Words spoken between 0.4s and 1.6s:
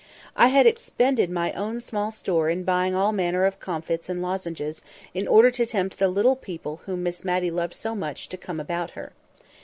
had expended my